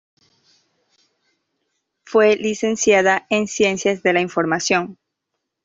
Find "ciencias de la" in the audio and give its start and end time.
3.45-4.21